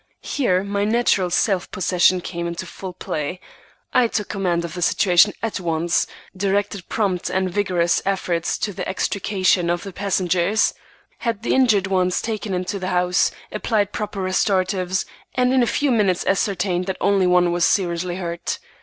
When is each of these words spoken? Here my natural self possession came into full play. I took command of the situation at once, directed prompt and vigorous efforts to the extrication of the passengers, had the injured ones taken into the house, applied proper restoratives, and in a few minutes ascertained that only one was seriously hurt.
Here 0.23 0.63
my 0.63 0.83
natural 0.83 1.29
self 1.29 1.69
possession 1.69 2.21
came 2.21 2.47
into 2.47 2.65
full 2.65 2.93
play. 2.93 3.39
I 3.93 4.07
took 4.07 4.29
command 4.29 4.65
of 4.65 4.73
the 4.73 4.81
situation 4.81 5.31
at 5.43 5.59
once, 5.59 6.07
directed 6.35 6.89
prompt 6.89 7.29
and 7.29 7.51
vigorous 7.51 8.01
efforts 8.03 8.57
to 8.57 8.73
the 8.73 8.89
extrication 8.89 9.69
of 9.69 9.83
the 9.83 9.93
passengers, 9.93 10.73
had 11.19 11.43
the 11.43 11.53
injured 11.53 11.85
ones 11.85 12.19
taken 12.19 12.51
into 12.55 12.79
the 12.79 12.87
house, 12.87 13.29
applied 13.51 13.91
proper 13.91 14.23
restoratives, 14.23 15.05
and 15.35 15.53
in 15.53 15.61
a 15.61 15.67
few 15.67 15.91
minutes 15.91 16.25
ascertained 16.25 16.87
that 16.87 16.97
only 16.99 17.27
one 17.27 17.51
was 17.51 17.63
seriously 17.63 18.15
hurt. 18.15 18.57